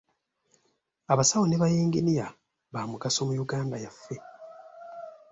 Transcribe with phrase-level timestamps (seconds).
[1.13, 2.27] Abasawo ne bayinginiya
[2.73, 4.15] baamugaso mu Uganda yaffe.